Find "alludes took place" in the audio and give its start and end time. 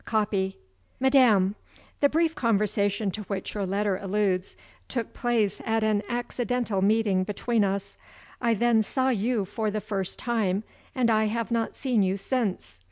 3.97-5.61